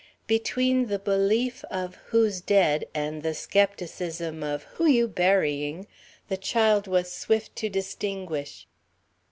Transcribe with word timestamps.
Between 0.25 0.87
the 0.87 0.97
belief 0.97 1.63
of 1.69 1.93
"Who's 2.07 2.41
dead?" 2.41 2.85
and 2.95 3.21
the 3.21 3.35
skepticism 3.35 4.41
of 4.41 4.63
"Who 4.63 4.87
you 4.87 5.07
burying?" 5.07 5.85
the 6.27 6.37
child 6.37 6.87
was 6.87 7.11
swift 7.11 7.55
to 7.57 7.69
distinguish. 7.69 8.65